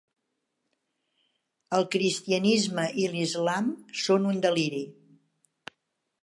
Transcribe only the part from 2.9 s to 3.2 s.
i